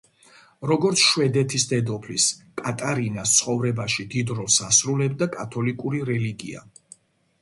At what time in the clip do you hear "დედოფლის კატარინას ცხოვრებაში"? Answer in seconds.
1.73-4.07